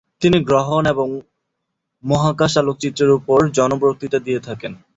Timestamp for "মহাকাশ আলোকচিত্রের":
2.03-3.11